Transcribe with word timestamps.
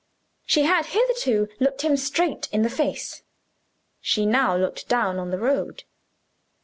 She 0.47 0.63
had 0.63 0.87
hitherto 0.87 1.47
looked 1.59 1.83
him 1.83 1.95
straight 1.95 2.49
in 2.51 2.63
the 2.63 2.71
face. 2.71 3.21
She 3.99 4.25
now 4.25 4.57
looked 4.57 4.87
down 4.89 5.19
on 5.19 5.29
the 5.29 5.37
road. 5.37 5.83